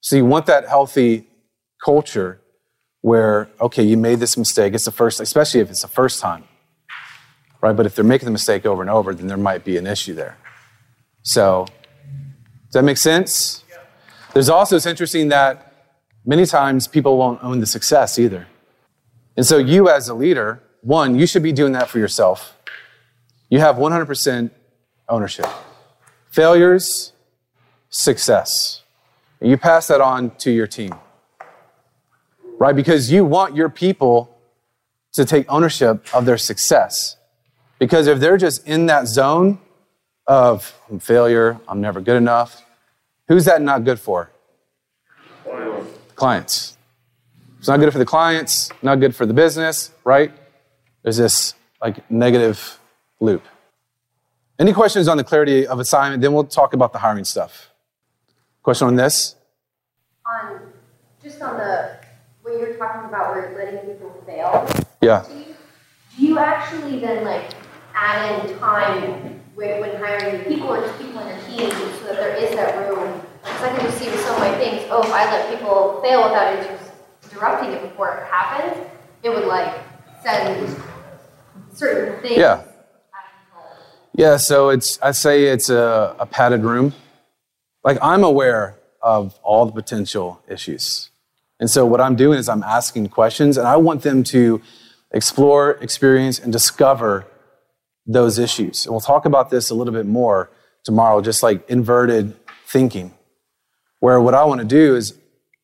So 0.03 0.15
you 0.15 0.25
want 0.25 0.45
that 0.45 0.67
healthy 0.67 1.27
culture 1.83 2.39
where, 3.01 3.49
okay, 3.59 3.83
you 3.83 3.97
made 3.97 4.19
this 4.19 4.37
mistake. 4.37 4.73
It's 4.73 4.85
the 4.85 4.91
first, 4.91 5.19
especially 5.19 5.61
if 5.61 5.69
it's 5.69 5.81
the 5.81 5.87
first 5.87 6.21
time 6.21 6.43
right? 7.63 7.77
But 7.77 7.85
if 7.85 7.95
they're 7.95 8.03
making 8.03 8.25
the 8.25 8.31
mistake 8.31 8.65
over 8.65 8.81
and 8.81 8.91
over, 8.91 9.15
then 9.15 9.27
there 9.27 9.37
might 9.37 9.63
be 9.63 9.77
an 9.77 9.87
issue 9.87 10.13
there. 10.13 10.37
So, 11.23 11.65
does 12.65 12.73
that 12.73 12.83
make 12.83 12.97
sense? 12.97 13.63
There's 14.33 14.49
also, 14.49 14.75
it's 14.75 14.85
interesting 14.85 15.29
that 15.29 15.73
many 16.25 16.45
times 16.45 16.87
people 16.87 17.17
won't 17.17 17.41
own 17.41 17.61
the 17.61 17.65
success 17.65 18.19
either. 18.19 18.47
And 19.37 19.45
so, 19.45 19.57
you 19.57 19.87
as 19.89 20.09
a 20.09 20.13
leader, 20.13 20.61
one, 20.81 21.15
you 21.17 21.25
should 21.25 21.41
be 21.41 21.53
doing 21.53 21.71
that 21.71 21.89
for 21.89 21.99
yourself. 21.99 22.57
You 23.49 23.59
have 23.59 23.77
100% 23.77 24.51
ownership. 25.07 25.47
Failures, 26.31 27.13
success. 27.89 28.82
And 29.43 29.51
you 29.51 29.57
pass 29.57 29.87
that 29.87 29.99
on 29.99 30.29
to 30.37 30.51
your 30.51 30.67
team, 30.67 30.95
right? 32.59 32.73
Because 32.73 33.11
you 33.11 33.25
want 33.25 33.57
your 33.57 33.67
people 33.67 34.37
to 35.11 35.25
take 35.25 35.45
ownership 35.51 36.07
of 36.15 36.23
their 36.25 36.37
success. 36.37 37.17
Because 37.77 38.07
if 38.07 38.21
they're 38.21 38.37
just 38.37 38.65
in 38.65 38.85
that 38.85 39.05
zone 39.05 39.59
of 40.27 40.73
failure, 41.01 41.59
I'm 41.67 41.81
never 41.81 41.99
good 41.99 42.15
enough. 42.15 42.63
Who's 43.27 43.43
that 43.43 43.61
not 43.61 43.83
good 43.83 43.99
for? 43.99 44.31
Clients. 46.15 46.77
It's 47.59 47.67
not 47.67 47.81
good 47.81 47.91
for 47.91 47.99
the 47.99 48.05
clients, 48.05 48.71
not 48.81 49.01
good 49.01 49.13
for 49.13 49.25
the 49.25 49.33
business, 49.33 49.91
right? 50.05 50.31
There's 51.01 51.17
this 51.17 51.53
like 51.81 52.09
negative 52.09 52.79
loop. 53.19 53.43
Any 54.57 54.71
questions 54.71 55.09
on 55.09 55.17
the 55.17 55.23
clarity 55.25 55.67
of 55.67 55.81
assignment? 55.81 56.21
Then 56.21 56.31
we'll 56.31 56.45
talk 56.45 56.73
about 56.73 56.93
the 56.93 56.99
hiring 56.99 57.25
stuff. 57.25 57.72
Question 58.63 58.87
on 58.87 58.95
this? 58.95 59.35
On 60.25 60.61
just 61.21 61.41
on 61.41 61.57
the 61.57 61.97
what 62.43 62.57
you're 62.57 62.77
talking 62.77 63.09
about, 63.09 63.35
where 63.35 63.53
letting 63.57 63.91
people 63.91 64.23
fail. 64.25 64.65
Yeah. 65.01 65.25
Do 65.27 66.25
you 66.25 66.39
actually 66.39 66.99
then 66.99 67.25
like 67.25 67.51
add 67.93 68.47
in 68.49 68.57
time 68.59 69.41
when, 69.55 69.81
when 69.81 69.95
hiring 69.97 70.37
new 70.37 70.43
people 70.45 70.69
or 70.69 70.79
just 70.79 70.97
people 70.97 71.19
in 71.19 71.27
your 71.27 71.45
team 71.45 71.71
so 71.71 72.07
that 72.07 72.15
there 72.15 72.35
is 72.37 72.55
that 72.55 72.87
room? 72.87 73.21
Because 73.43 73.63
I 73.63 73.75
can 73.75 73.81
just 73.81 73.97
see 73.97 74.09
with 74.09 74.21
some 74.21 74.35
of 74.35 74.39
my 74.39 74.57
things, 74.57 74.87
oh, 74.89 75.03
if 75.03 75.11
I 75.11 75.25
let 75.25 75.53
people 75.53 75.99
fail 76.01 76.23
without 76.23 76.57
interrupting 77.29 77.71
it 77.71 77.81
before 77.81 78.15
it 78.15 78.31
happens, 78.31 78.87
it 79.23 79.29
would 79.29 79.45
like 79.45 79.75
send 80.23 80.73
certain 81.73 82.21
things. 82.21 82.37
Yeah. 82.37 82.51
out 82.51 82.59
of 82.59 82.65
control. 82.65 83.85
Yeah, 84.13 84.37
so 84.37 84.69
it's 84.69 85.01
I 85.01 85.11
say 85.11 85.47
it's 85.47 85.69
a, 85.69 86.15
a 86.17 86.25
padded 86.25 86.63
room. 86.63 86.93
Like 87.83 87.97
I'm 88.01 88.23
aware 88.23 88.77
of 89.01 89.37
all 89.43 89.65
the 89.65 89.71
potential 89.71 90.41
issues. 90.47 91.09
And 91.59 91.69
so 91.69 91.85
what 91.85 92.01
I'm 92.01 92.15
doing 92.15 92.39
is 92.39 92.49
I'm 92.49 92.63
asking 92.63 93.07
questions 93.09 93.57
and 93.57 93.67
I 93.67 93.75
want 93.77 94.01
them 94.01 94.23
to 94.25 94.61
explore, 95.11 95.71
experience, 95.81 96.39
and 96.39 96.51
discover 96.51 97.25
those 98.05 98.39
issues. 98.39 98.85
And 98.85 98.93
we'll 98.93 99.01
talk 99.01 99.25
about 99.25 99.49
this 99.49 99.69
a 99.69 99.75
little 99.75 99.93
bit 99.93 100.05
more 100.05 100.49
tomorrow, 100.83 101.21
just 101.21 101.43
like 101.43 101.69
inverted 101.69 102.35
thinking. 102.67 103.13
Where 103.99 104.19
what 104.19 104.33
I 104.33 104.43
want 104.43 104.59
to 104.59 104.67
do 104.67 104.95
is, 104.95 105.13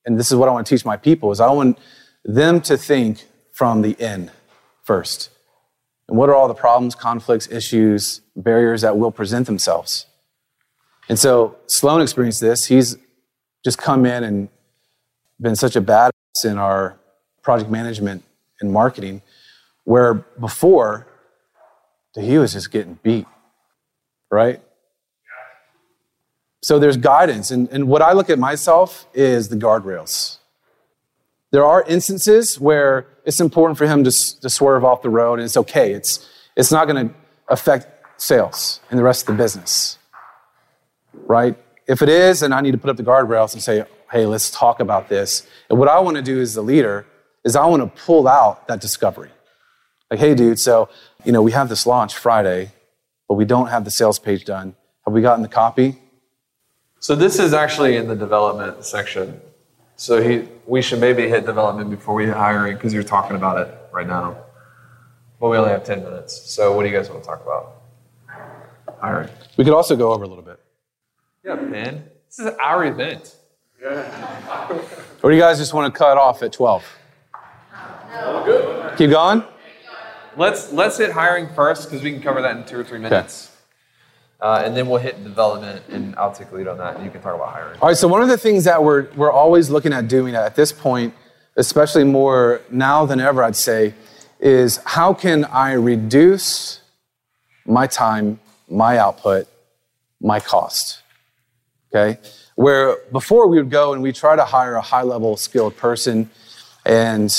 and 0.06 0.18
this 0.18 0.32
is 0.32 0.38
what 0.38 0.48
I 0.48 0.52
want 0.52 0.66
to 0.68 0.76
teach 0.76 0.86
my 0.86 0.96
people, 0.96 1.32
is 1.32 1.40
I 1.42 1.52
want 1.52 1.78
them 2.24 2.62
to 2.62 2.78
think 2.78 3.26
from 3.52 3.82
the 3.82 4.00
end 4.00 4.32
first. 4.84 5.30
And 6.08 6.18
what 6.18 6.30
are 6.30 6.36
all 6.36 6.48
the 6.48 6.54
problems, 6.54 6.96
conflicts, 6.96 7.50
issues, 7.52 8.22
barriers 8.36 8.82
that 8.82 8.98
will 8.98 9.12
present 9.12 9.48
themselves? 9.48 10.06
And 11.10 11.20
so 11.20 11.58
Sloan 11.68 12.02
experienced 12.02 12.40
this. 12.40 12.66
He's 12.66 12.96
just 13.66 13.78
come 13.78 14.06
in 14.06 14.24
and 14.24 14.50
been 15.42 15.56
such 15.56 15.76
a 15.76 15.82
badass 15.82 16.12
in 16.46 16.58
our 16.58 16.98
project 17.42 17.70
management 17.70 18.24
and 18.62 18.72
marketing, 18.72 19.22
where 19.84 20.14
before 20.14 21.08
he 22.16 22.38
was 22.38 22.54
just 22.54 22.72
getting 22.72 23.00
beat, 23.04 23.26
right? 24.30 24.62
So 26.62 26.80
there's 26.80 26.98
guidance. 26.98 27.52
And, 27.52 27.70
and 27.70 27.88
what 27.88 28.02
I 28.02 28.14
look 28.14 28.30
at 28.30 28.38
myself 28.40 29.06
is 29.14 29.50
the 29.50 29.56
guardrails. 29.56 30.38
There 31.52 31.66
are 31.66 31.84
instances 31.84 32.60
where 32.60 33.08
it's 33.26 33.40
important 33.40 33.78
for 33.78 33.88
him 33.88 34.04
to, 34.04 34.12
to 34.42 34.50
swerve 34.50 34.84
off 34.84 35.02
the 35.02 35.10
road, 35.10 35.40
and 35.40 35.46
it's 35.46 35.58
okay. 35.58 35.94
It's, 35.94 36.28
it's 36.56 36.72
not 36.72 36.88
going 36.88 37.10
to 37.10 37.16
affect 37.48 38.22
sales 38.22 38.82
and 38.90 39.00
the 39.00 39.04
rest 39.04 39.28
of 39.30 39.38
the 39.38 39.42
business, 39.42 39.99
right? 41.14 41.58
If 41.88 42.02
it 42.02 42.10
is, 42.10 42.42
then 42.42 42.54
I 42.54 42.62
need 42.62 42.72
to 42.72 42.78
put 42.78 42.90
up 42.90 42.98
the 42.98 43.04
guardrails 43.04 43.54
and 43.54 43.62
say, 43.62 43.84
hey, 44.12 44.26
let's 44.26 44.50
talk 44.50 44.80
about 44.80 45.10
this. 45.10 45.48
And 45.70 45.80
what 45.80 45.88
I 45.88 46.00
want 46.00 46.18
to 46.18 46.24
do 46.24 46.40
as 46.40 46.54
the 46.54 46.62
leader 46.62 47.06
is 47.44 47.56
I 47.56 47.66
want 47.66 47.82
to 47.84 48.02
pull 48.04 48.28
out 48.28 48.68
that 48.68 48.82
discovery. 48.82 49.32
Like, 50.10 50.20
hey, 50.20 50.34
dude, 50.34 50.60
so, 50.60 50.90
you 51.24 51.32
know, 51.32 51.42
we 51.42 51.52
have 51.52 51.70
this 51.70 51.86
launch 51.86 52.16
Friday, 52.16 52.72
but 53.28 53.36
we 53.36 53.46
don't 53.46 53.68
have 53.68 53.86
the 53.86 53.92
sales 53.92 54.20
page 54.20 54.46
done. 54.46 54.76
Have 55.06 55.14
we 55.14 55.22
gotten 55.22 55.44
the 55.44 55.50
copy? 55.50 56.00
So 57.00 57.16
this 57.16 57.40
is 57.40 57.54
actually 57.54 57.96
in 57.96 58.08
the 58.08 58.16
development 58.16 58.84
section. 58.84 59.40
So 59.96 60.22
he, 60.22 60.48
we 60.66 60.82
should 60.82 61.00
maybe 61.00 61.28
hit 61.28 61.46
development 61.46 61.90
before 61.90 62.16
we 62.16 62.26
hit 62.26 62.36
hiring 62.36 62.76
because 62.76 62.94
you're 62.94 63.04
talking 63.04 63.36
about 63.36 63.68
it 63.68 63.76
right 63.92 64.08
now. 64.08 64.38
But 65.40 65.50
we 65.50 65.58
only 65.58 65.72
have 65.72 65.84
10 65.84 66.04
minutes. 66.04 66.52
So 66.52 66.76
what 66.76 66.84
do 66.84 66.90
you 66.90 66.96
guys 66.96 67.10
want 67.10 67.24
to 67.24 67.28
talk 67.28 67.42
about? 67.42 67.82
Hiring. 69.00 69.30
We 69.58 69.64
could 69.64 69.74
also 69.74 69.96
go 69.96 70.12
over 70.12 70.24
a 70.24 70.28
little 70.28 70.44
bit. 70.44 70.60
Yeah, 71.44 71.56
man. 71.56 72.04
This 72.28 72.40
is 72.40 72.54
our 72.62 72.86
event. 72.86 73.36
Or 75.22 75.30
do 75.32 75.36
you 75.36 75.42
guys 75.42 75.58
just 75.58 75.74
want 75.74 75.94
to 75.94 75.98
cut 75.98 76.18
off 76.18 76.42
at 76.44 76.54
12? 76.54 76.82
Keep 78.98 79.10
going? 79.10 79.44
Let's 80.38 80.72
let's 80.72 80.98
hit 80.98 81.12
hiring 81.12 81.50
first 81.54 81.90
because 81.90 82.02
we 82.02 82.14
can 82.14 82.22
cover 82.22 82.42
that 82.42 82.56
in 82.56 82.64
two 82.66 82.80
or 82.80 82.86
three 82.86 83.00
minutes. 83.00 83.52
Uh, 84.40 84.62
and 84.64 84.78
then 84.78 84.88
we'll 84.88 85.00
hit 85.00 85.22
development, 85.22 85.84
and 85.90 86.16
I'll 86.16 86.32
take 86.32 86.50
the 86.52 86.56
lead 86.56 86.68
on 86.70 86.78
that, 86.78 86.96
and 86.96 87.04
you 87.04 87.12
can 87.12 87.22
talk 87.22 87.36
about 87.36 87.50
hiring. 87.50 87.78
All 87.82 87.90
right, 87.90 87.98
so 87.98 88.08
one 88.08 88.22
of 88.22 88.30
the 88.30 88.38
things 88.38 88.64
that 88.64 88.82
we're, 88.82 89.12
we're 89.16 89.32
always 89.32 89.70
looking 89.70 89.92
at 89.92 90.08
doing 90.08 90.34
at 90.34 90.56
this 90.56 90.72
point, 90.72 91.14
especially 91.58 92.06
more 92.06 92.62
now 92.70 93.06
than 93.06 93.20
ever, 93.20 93.44
I'd 93.44 93.58
say, 93.58 93.94
is 94.40 94.80
how 94.86 95.14
can 95.14 95.44
I 95.44 95.74
reduce 95.74 96.80
my 97.66 97.86
time, 97.86 98.40
my 98.70 98.98
output, 98.98 99.50
my 100.22 100.40
cost? 100.40 101.02
Okay? 101.94 102.20
Where 102.56 102.98
before 103.12 103.48
we 103.48 103.58
would 103.58 103.70
go 103.70 103.94
and 103.94 104.02
we 104.02 104.12
try 104.12 104.36
to 104.36 104.46
hire 104.46 104.76
a 104.76 104.82
high 104.82 105.04
level 105.04 105.38
skilled 105.38 105.78
person 105.78 106.30
and 106.86 107.34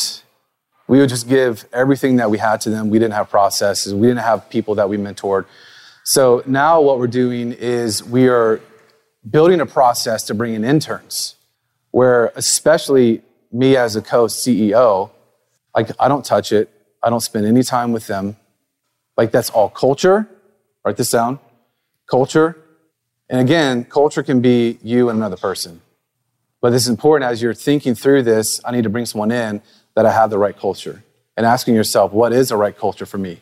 we 0.89 0.99
would 0.99 1.09
just 1.09 1.29
give 1.29 1.67
everything 1.73 2.17
that 2.17 2.31
we 2.31 2.39
had 2.39 2.61
to 2.63 2.71
them. 2.71 2.91
We 2.91 2.99
didn't 2.99 3.15
have 3.15 3.31
processes, 3.31 3.95
we 3.95 4.09
didn't 4.09 4.23
have 4.23 4.51
people 4.51 4.75
that 4.77 4.89
we 4.89 4.97
mentored. 4.97 5.47
So 6.05 6.43
now 6.47 6.81
what 6.81 6.99
we're 6.99 7.07
doing 7.07 7.53
is 7.53 8.03
we 8.03 8.29
are 8.29 8.61
building 9.29 9.61
a 9.61 9.67
process 9.67 10.25
to 10.25 10.35
bring 10.35 10.55
in 10.55 10.65
interns, 10.65 11.37
where 11.91 12.33
especially 12.35 13.23
me 13.53 13.77
as 13.77 13.97
a 13.97 14.03
co-CEO, 14.03 15.11
like 15.77 15.91
I 16.01 16.09
don't 16.09 16.25
touch 16.25 16.53
it. 16.53 16.71
I 17.03 17.11
don't 17.11 17.21
spend 17.21 17.47
any 17.47 17.63
time 17.63 17.93
with 17.93 18.07
them. 18.07 18.37
Like 19.17 19.31
that's 19.31 19.51
all 19.51 19.69
culture. 19.69 20.29
Write 20.85 20.97
this 20.97 21.11
down. 21.11 21.39
Culture. 22.11 22.57
And 23.31 23.41
again, 23.41 23.85
culture 23.85 24.25
can 24.25 24.41
be 24.41 24.79
you 24.83 25.09
and 25.09 25.17
another 25.17 25.37
person. 25.37 25.81
But 26.61 26.75
it's 26.75 26.89
important 26.89 27.31
as 27.31 27.41
you're 27.41 27.55
thinking 27.55 27.95
through 27.95 28.25
this, 28.25 28.61
I 28.65 28.73
need 28.73 28.83
to 28.83 28.91
bring 28.91 29.07
someone 29.07 29.31
in 29.31 29.63
that 29.95 30.05
I 30.05 30.11
have 30.11 30.31
the 30.31 30.37
right 30.37 30.59
culture. 30.59 31.05
And 31.37 31.47
asking 31.47 31.77
yourself, 31.77 32.13
what 32.13 32.33
is 32.33 32.49
the 32.49 32.57
right 32.57 32.77
culture 32.77 33.07
for 33.07 33.19
me? 33.19 33.41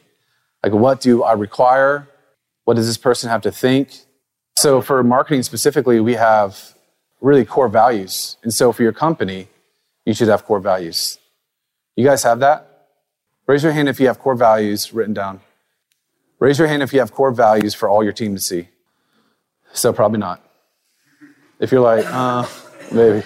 Like, 0.62 0.75
what 0.75 1.00
do 1.00 1.23
I 1.23 1.33
require? 1.33 2.07
What 2.64 2.75
does 2.75 2.87
this 2.87 2.99
person 2.99 3.30
have 3.30 3.40
to 3.42 3.50
think? 3.50 3.90
So, 4.59 4.83
for 4.83 5.02
marketing 5.02 5.42
specifically, 5.42 6.00
we 6.00 6.14
have 6.14 6.75
really 7.21 7.45
core 7.45 7.68
values. 7.68 8.37
And 8.42 8.52
so, 8.52 8.73
for 8.73 8.83
your 8.83 8.92
company, 8.92 9.49
you 10.04 10.12
should 10.12 10.28
have 10.28 10.45
core 10.45 10.61
values. 10.61 11.18
You 11.97 12.04
guys 12.04 12.23
have 12.25 12.40
that? 12.40 12.88
Raise 13.47 13.62
your 13.62 13.73
hand 13.73 13.88
if 13.88 13.99
you 13.99 14.07
have 14.09 14.18
core 14.18 14.35
values 14.35 14.92
written 14.92 15.14
down. 15.14 15.40
Raise 16.38 16.59
your 16.59 16.68
hand 16.68 16.83
if 16.83 16.92
you 16.92 17.00
have 17.00 17.12
core 17.12 17.33
values 17.33 17.75
for 17.75 17.88
all 17.88 18.04
your 18.04 18.12
team 18.12 18.35
to 18.35 18.40
see. 18.40 18.68
So, 19.73 19.93
probably 19.93 20.19
not. 20.19 20.43
If 21.61 21.73
you're 21.73 21.81
like, 21.81 22.05
uh, 22.07 22.47
maybe, 22.93 23.25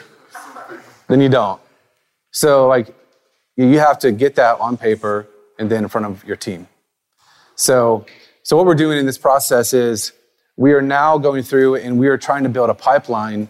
then 1.08 1.20
you 1.20 1.28
don't. 1.28 1.60
So, 2.30 2.66
like, 2.66 2.94
you 3.56 3.78
have 3.78 3.98
to 4.00 4.12
get 4.12 4.34
that 4.36 4.58
on 4.60 4.76
paper 4.76 5.28
and 5.58 5.70
then 5.70 5.84
in 5.84 5.88
front 5.88 6.06
of 6.06 6.24
your 6.24 6.36
team. 6.36 6.68
So, 7.54 8.06
so 8.42 8.56
what 8.56 8.66
we're 8.66 8.74
doing 8.74 8.98
in 8.98 9.06
this 9.06 9.18
process 9.18 9.72
is 9.72 10.12
we 10.56 10.72
are 10.72 10.82
now 10.82 11.18
going 11.18 11.42
through 11.42 11.76
and 11.76 11.98
we 11.98 12.08
are 12.08 12.18
trying 12.18 12.42
to 12.42 12.48
build 12.48 12.70
a 12.70 12.74
pipeline 12.74 13.48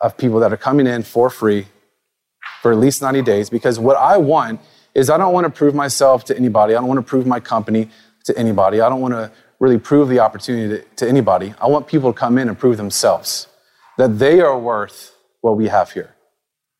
of 0.00 0.16
people 0.16 0.40
that 0.40 0.52
are 0.52 0.56
coming 0.56 0.86
in 0.86 1.02
for 1.02 1.30
free 1.30 1.66
for 2.60 2.72
at 2.72 2.78
least 2.78 3.02
90 3.02 3.22
days 3.22 3.50
because 3.50 3.78
what 3.78 3.96
I 3.96 4.16
want 4.16 4.60
is 4.94 5.10
I 5.10 5.16
don't 5.16 5.32
want 5.32 5.44
to 5.44 5.50
prove 5.50 5.74
myself 5.74 6.24
to 6.26 6.36
anybody. 6.36 6.74
I 6.74 6.78
don't 6.78 6.88
want 6.88 6.98
to 6.98 7.08
prove 7.08 7.26
my 7.26 7.40
company 7.40 7.88
to 8.24 8.36
anybody. 8.36 8.80
I 8.80 8.88
don't 8.88 9.00
want 9.00 9.14
to 9.14 9.30
really 9.62 9.78
prove 9.78 10.08
the 10.08 10.18
opportunity 10.18 10.76
to, 10.76 10.84
to 10.96 11.08
anybody. 11.08 11.54
I 11.60 11.68
want 11.68 11.86
people 11.86 12.12
to 12.12 12.18
come 12.18 12.36
in 12.36 12.48
and 12.48 12.58
prove 12.58 12.76
themselves 12.76 13.46
that 13.96 14.18
they 14.18 14.40
are 14.40 14.58
worth 14.58 15.16
what 15.40 15.56
we 15.56 15.68
have 15.68 15.92
here. 15.92 16.16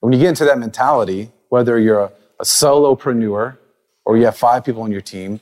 When 0.01 0.13
you 0.13 0.19
get 0.19 0.31
into 0.31 0.45
that 0.47 0.59
mentality, 0.59 1.31
whether 1.49 1.79
you're 1.79 2.01
a, 2.01 2.13
a 2.41 2.45
solopreneur 2.45 3.57
or 4.05 4.17
you 4.17 4.25
have 4.25 4.37
five 4.37 4.65
people 4.65 4.83
on 4.83 4.91
your 4.91 5.01
team, 5.01 5.39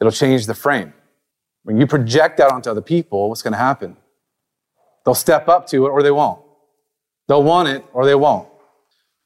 it'll 0.00 0.10
change 0.10 0.46
the 0.46 0.56
frame. 0.56 0.92
When 1.62 1.78
you 1.78 1.86
project 1.86 2.38
that 2.38 2.50
onto 2.50 2.68
other 2.68 2.80
people, 2.80 3.28
what's 3.28 3.42
going 3.42 3.52
to 3.52 3.58
happen? 3.58 3.96
They'll 5.04 5.14
step 5.14 5.46
up 5.46 5.68
to 5.68 5.86
it 5.86 5.88
or 5.88 6.02
they 6.02 6.10
won't. 6.10 6.42
They'll 7.28 7.44
want 7.44 7.68
it 7.68 7.84
or 7.92 8.04
they 8.04 8.16
won't. 8.16 8.48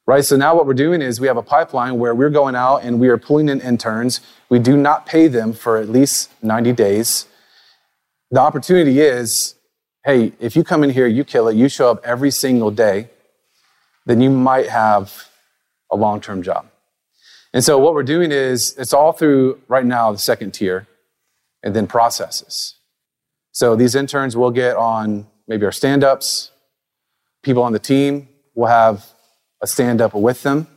Right? 0.05 0.23
So 0.23 0.37
now 0.37 0.55
what 0.55 0.67
we're 0.67 0.75
doing 0.75 1.01
is 1.01 1.19
we 1.19 1.25
have 1.25 1.37
a 1.37 1.41
pipeline 1.41 1.97
where 1.97 2.13
we're 2.13 2.29
going 2.29 2.53
out 2.53 2.83
and 2.83 2.99
we 2.99 3.07
are 3.07 3.17
pulling 3.17 3.49
in 3.49 3.61
interns. 3.61 4.21
We 4.47 4.59
do 4.59 4.77
not 4.77 5.07
pay 5.07 5.27
them 5.27 5.53
for 5.53 5.77
at 5.77 5.89
least 5.89 6.29
90 6.43 6.73
days. 6.73 7.25
The 8.31 8.39
opportunity 8.39 8.99
is 8.99 9.55
hey, 10.07 10.31
if 10.39 10.55
you 10.55 10.63
come 10.63 10.85
in 10.85 10.89
here, 10.89 11.05
you 11.05 11.25
kill 11.25 11.49
it, 11.49 11.55
you 11.57 11.67
show 11.67 11.91
up 11.91 11.99
every 12.05 12.31
single 12.31 12.71
day, 12.71 13.09
then 14.05 14.21
you 14.21 14.29
might 14.29 14.69
have 14.69 15.27
a 15.91 15.97
long 15.97 16.21
term 16.21 16.41
job. 16.41 16.65
And 17.53 17.61
so 17.63 17.77
what 17.77 17.93
we're 17.93 18.03
doing 18.03 18.31
is 18.31 18.73
it's 18.77 18.93
all 18.93 19.11
through 19.11 19.59
right 19.67 19.85
now 19.85 20.13
the 20.13 20.17
second 20.17 20.51
tier 20.51 20.87
and 21.61 21.75
then 21.75 21.87
processes. 21.87 22.75
So 23.51 23.75
these 23.75 23.95
interns 23.95 24.37
will 24.37 24.51
get 24.51 24.77
on 24.77 25.27
maybe 25.45 25.65
our 25.65 25.71
stand 25.73 26.03
ups. 26.05 26.51
People 27.43 27.63
on 27.63 27.73
the 27.73 27.79
team 27.79 28.29
will 28.55 28.67
have 28.67 29.05
a 29.61 29.67
stand 29.67 29.99
up 29.99 30.13
with 30.13 30.43
them. 30.43 30.67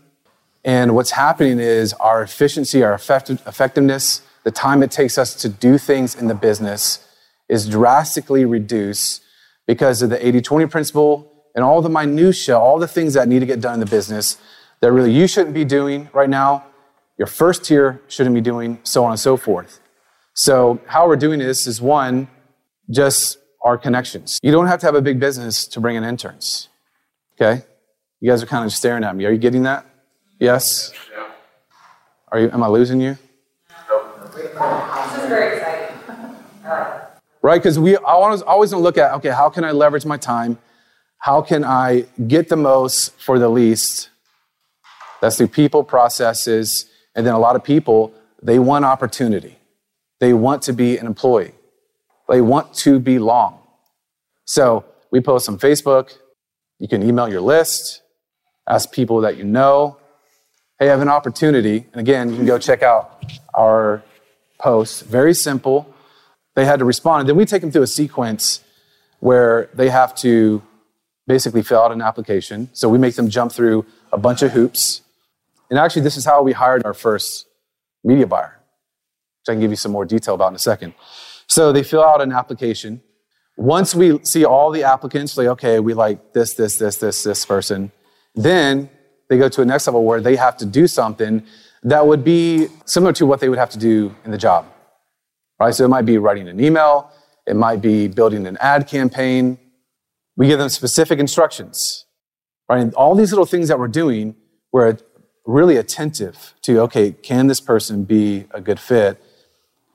And 0.64 0.95
what's 0.97 1.12
happening 1.12 1.61
is 1.61 1.92
our 1.95 2.23
efficiency, 2.23 2.83
our 2.83 2.95
effective, 2.95 3.42
effectiveness, 3.47 4.23
the 4.42 4.50
time 4.50 4.83
it 4.83 4.90
takes 4.90 5.19
us 5.19 5.35
to 5.37 5.49
do 5.49 5.78
things 5.78 6.16
in 6.16 6.26
the 6.26 6.35
business 6.35 7.07
is 7.50 7.69
drastically 7.69 8.47
reduced 8.47 9.23
because 9.66 10.00
of 10.00 10.09
the 10.09 10.26
80 10.26 10.40
20 10.40 10.66
principle 10.66 11.30
and 11.54 11.64
all 11.64 11.83
the 11.83 11.90
minutiae, 11.90 12.59
all 12.59 12.78
the 12.78 12.88
things 12.88 13.14
that 13.14 13.28
need 13.28 13.40
to 13.40 13.47
get 13.47 13.61
done 13.61 13.75
in 13.75 13.80
the 13.80 13.87
business 13.87 14.38
that 14.80 14.92
really 14.92 15.12
you 15.12 15.26
shouldn't 15.26 15.52
be 15.52 15.64
doing 15.64 16.09
right 16.14 16.30
now, 16.30 16.64
your 17.19 17.26
first 17.26 17.64
tier 17.64 18.00
shouldn't 18.09 18.35
be 18.35 18.40
doing, 18.40 18.78
so 18.83 19.04
on 19.04 19.11
and 19.11 19.21
so 19.21 19.37
forth. 19.37 19.80
So, 20.33 20.80
how 20.87 21.07
we're 21.07 21.16
doing 21.16 21.38
this 21.38 21.66
is 21.66 21.83
one, 21.83 22.28
just 22.88 23.38
our 23.62 23.76
connections. 23.76 24.38
You 24.42 24.52
don't 24.52 24.69
have 24.69 24.80
to 24.80 24.87
have 24.87 24.95
a 24.95 25.02
big 25.02 25.21
business 25.21 25.66
to 25.69 25.80
bring 25.80 25.97
in 25.97 26.04
interns. 26.04 26.69
Okay? 27.35 27.62
You 28.21 28.30
guys 28.30 28.42
are 28.42 28.47
kind 28.47 28.64
of 28.64 28.73
staring 28.73 29.04
at 29.04 29.14
me. 29.14 29.26
Are 29.26 29.33
you 29.33 29.38
getting 29.38 29.64
that? 29.64 29.85
Yes? 30.38 30.92
Are 32.28 32.40
you, 32.40 32.50
am 32.50 32.62
I 32.62 32.69
losing 32.69 33.00
you? 33.00 33.19
This 34.35 35.23
is 35.23 35.28
very 35.28 35.59
exciting. 35.59 35.97
All 36.64 36.71
right. 37.42 37.59
Because 37.61 37.78
we 37.78 37.97
always, 37.97 38.42
always 38.42 38.73
look 38.73 38.99
at, 38.99 39.12
okay, 39.14 39.30
how 39.30 39.49
can 39.49 39.64
I 39.64 39.73
leverage 39.73 40.06
my 40.06 40.16
time? 40.16 40.59
How 41.18 41.42
can 41.42 41.64
I 41.64 42.06
get 42.26 42.49
the 42.49 42.56
most 42.56 43.12
for 43.20 43.38
the 43.38 43.49
least? 43.49 44.11
That's 45.20 45.37
through 45.37 45.49
people, 45.49 45.85
processes, 45.85 46.87
and 47.14 47.26
then 47.26 47.35
a 47.35 47.38
lot 47.38 47.56
of 47.56 47.62
people, 47.62 48.14
they 48.42 48.59
want 48.59 48.85
opportunity. 48.85 49.59
They 50.18 50.32
want 50.32 50.62
to 50.62 50.73
be 50.73 50.97
an 50.97 51.06
employee. 51.06 51.52
They 52.28 52.40
want 52.40 52.73
to 52.75 52.99
belong. 52.99 53.59
So 54.47 54.85
we 55.11 55.20
post 55.20 55.49
on 55.49 55.59
Facebook. 55.59 56.16
You 56.78 56.88
can 56.88 57.02
email 57.02 57.28
your 57.28 57.40
list, 57.40 58.02
ask 58.66 58.90
people 58.90 59.20
that 59.20 59.37
you 59.37 59.44
know, 59.44 59.99
hey, 60.78 60.87
I 60.87 60.90
have 60.90 61.02
an 61.02 61.09
opportunity. 61.09 61.87
And 61.92 62.00
again, 62.00 62.30
you 62.30 62.37
can 62.37 62.47
go 62.47 62.59
check 62.59 62.82
out 62.82 63.23
our 63.52 64.02
posts. 64.59 65.02
Very 65.02 65.35
simple. 65.35 65.94
They 66.54 66.64
had 66.64 66.78
to 66.78 66.85
respond. 66.85 67.21
And 67.21 67.28
then 67.28 67.37
we 67.37 67.45
take 67.45 67.61
them 67.62 67.71
through 67.71 67.83
a 67.83 67.87
sequence 67.87 68.62
where 69.21 69.71
they 69.75 69.88
have 69.90 70.14
to 70.16 70.62
basically 71.26 71.62
fill 71.62 71.80
out 71.80 71.92
an 71.92 72.02
application. 72.02 72.69
So 72.73 72.88
we 72.88 72.99
make 72.99 73.14
them 73.14 73.28
jump 73.28 73.52
through 73.52 73.87
a 74.12 74.19
bunch 74.19 74.42
of 74.42 74.52
hoops. 74.52 75.02
And 75.69 75.78
actually, 75.78 76.02
this 76.02 76.16
is 76.16 76.25
how 76.25 76.42
we 76.42 76.52
hired 76.52 76.85
our 76.85 76.95
first 76.95 77.47
media 78.02 78.26
buyer, 78.26 78.59
which 79.40 79.49
I 79.49 79.52
can 79.52 79.61
give 79.61 79.71
you 79.71 79.76
some 79.76 79.92
more 79.92 80.04
detail 80.04 80.35
about 80.35 80.49
in 80.49 80.57
a 80.57 80.59
second. 80.59 80.95
So 81.47 81.73
they 81.73 81.83
fill 81.83 82.02
out 82.02 82.21
an 82.21 82.33
application. 82.33 83.02
Once 83.57 83.95
we 83.95 84.19
see 84.25 84.45
all 84.45 84.71
the 84.71 84.83
applicants, 84.83 85.37
like, 85.37 85.47
okay, 85.49 85.78
we 85.80 85.95
like 85.95 86.33
this, 86.33 86.54
this, 86.54 86.76
this, 86.76 86.97
this, 86.97 87.23
this 87.23 87.45
person, 87.45 87.92
then 88.35 88.90
they 89.28 89.38
go 89.38 89.49
to 89.49 89.62
a 89.62 89.64
next 89.64 89.87
level 89.87 90.04
where 90.04 90.21
they 90.21 90.37
have 90.37 90.57
to 90.57 90.66
do 90.66 90.87
something 90.87 91.45
that 91.83 92.07
would 92.07 92.25
be 92.25 92.69
similar 92.85 93.12
to 93.14 93.26
what 93.26 93.40
they 93.40 93.49
would 93.49 93.59
have 93.59 93.71
to 93.71 93.78
do 93.78 94.14
in 94.25 94.30
the 94.30 94.38
job. 94.38 94.66
Right? 95.61 95.75
So 95.75 95.85
it 95.85 95.88
might 95.88 96.07
be 96.07 96.17
writing 96.17 96.49
an 96.49 96.59
email, 96.59 97.12
it 97.47 97.55
might 97.55 97.83
be 97.83 98.09
building 98.09 98.47
an 98.47 98.57
ad 98.61 98.88
campaign. 98.88 99.59
We 100.37 100.47
give 100.47 100.59
them 100.59 100.71
specific 100.71 101.19
instructions. 101.19 102.07
Right? 102.69 102.81
And 102.81 102.95
all 102.95 103.14
these 103.14 103.31
little 103.31 103.47
things 103.47 103.69
that 103.69 103.79
we're 103.79 103.88
doing, 103.88 104.37
we're 104.73 104.97
really 105.45 105.76
attentive 105.76 106.55
to, 106.62 106.81
okay, 106.81 107.12
can 107.12 107.47
this 107.47 107.61
person 107.61 108.05
be 108.05 108.47
a 108.52 108.61
good 108.61 108.81
fit? 108.81 109.23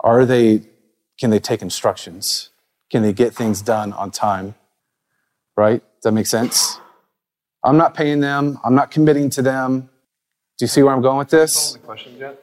Are 0.02 0.26
they, 0.26 0.62
can 1.20 1.32
they 1.32 1.40
take 1.40 1.62
instructions? 1.62 2.50
Can 2.92 3.02
they 3.02 3.14
get 3.14 3.34
things 3.34 3.62
done 3.62 3.92
on 3.94 4.12
time? 4.12 4.54
Right? 5.58 5.82
Does 5.82 6.04
that 6.04 6.12
make 6.12 6.28
sense? 6.28 6.80
I'm 7.64 7.78
not 7.78 7.96
paying 7.96 8.20
them. 8.20 8.60
I'm 8.64 8.76
not 8.76 8.92
committing 8.92 9.32
to 9.32 9.42
them. 9.42 9.90
Do 10.58 10.66
you 10.66 10.68
see 10.68 10.84
where 10.84 10.94
I'm 10.94 11.02
going 11.02 11.18
with 11.18 11.30
this? 11.30 11.76
Any 11.76 11.86
questions 11.86 12.20
yet? 12.20 12.42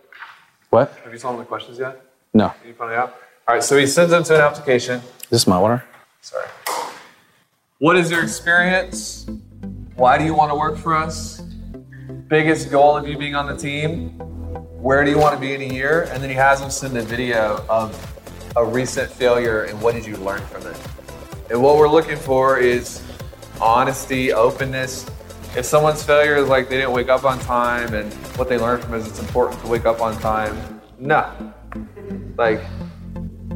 What? 0.71 0.93
Have 1.05 1.13
you 1.13 1.19
solved 1.19 1.39
the 1.41 1.45
questions 1.45 1.79
yet? 1.79 2.03
No. 2.35 2.49
Can 2.49 2.69
you 2.69 2.75
it 2.75 2.97
out? 2.97 3.17
All 3.47 3.55
right, 3.55 3.63
so 3.63 3.77
he 3.77 3.87
sends 3.87 4.11
them 4.11 4.25
to 4.25 4.35
an 4.35 4.41
application. 4.41 5.01
Is 5.25 5.29
this 5.29 5.47
my 5.47 5.59
water? 5.59 5.85
Sorry. 6.23 6.47
What 7.79 7.97
is 7.97 8.11
your 8.11 8.23
experience? 8.23 9.27
Why 9.97 10.17
do 10.17 10.25
you 10.25 10.35
want 10.35 10.51
to 10.51 10.55
work 10.55 10.79
for 10.79 10.95
us? 10.95 11.43
Biggest 12.29 12.71
goal 12.71 12.97
of 12.97 13.07
you 13.07 13.19
being 13.19 13.35
on 13.35 13.47
the 13.47 13.57
team? 13.57 14.11
Where 14.81 15.05
do 15.05 15.11
you 15.11 15.19
want 15.19 15.35
to 15.35 15.41
be 15.41 15.53
in 15.55 15.61
a 15.61 15.75
year? 15.75 16.09
And 16.11 16.23
then 16.23 16.31
he 16.31 16.37
has 16.37 16.61
them 16.61 16.71
send 16.71 16.97
a 16.97 17.03
video 17.03 17.65
of 17.69 17.95
a 18.57 18.65
recent 18.65 19.11
failure 19.11 19.65
and 19.65 19.81
what 19.83 19.95
did 19.95 20.07
you 20.07 20.17
learn 20.17 20.41
from 20.47 20.67
it? 20.67 20.77
And 21.51 21.63
what 21.63 21.77
we're 21.77 21.89
looking 21.89 22.17
for 22.17 22.59
is 22.59 23.03
honesty, 23.61 24.33
openness. 24.33 25.07
If 25.55 25.67
someone's 25.67 26.03
failure 26.03 26.37
is 26.37 26.49
like 26.49 26.71
they 26.71 26.79
didn't 26.79 26.93
wake 26.93 27.11
up 27.11 27.25
on 27.25 27.39
time 27.41 27.93
and 27.93 28.11
what 28.39 28.49
they 28.49 28.57
learned 28.57 28.85
from 28.85 28.95
it 28.95 28.99
is 28.99 29.09
it's 29.09 29.21
important 29.21 29.61
to 29.61 29.67
wake 29.67 29.85
up 29.85 30.01
on 30.01 30.19
time, 30.21 30.81
no. 30.99 31.31
Like, 32.37 32.61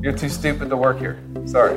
you're 0.00 0.16
too 0.16 0.28
stupid 0.28 0.70
to 0.70 0.76
work 0.76 0.98
here. 0.98 1.18
Sorry. 1.46 1.76